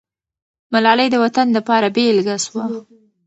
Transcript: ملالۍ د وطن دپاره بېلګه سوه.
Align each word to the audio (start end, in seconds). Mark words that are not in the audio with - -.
ملالۍ 0.71 1.07
د 1.11 1.15
وطن 1.23 1.47
دپاره 1.57 1.87
بېلګه 1.95 2.35
سوه. 2.45 2.63